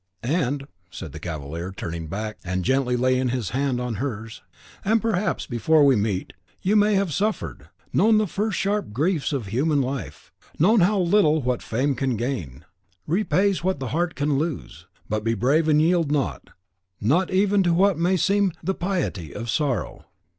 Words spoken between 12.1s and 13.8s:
gain, repays what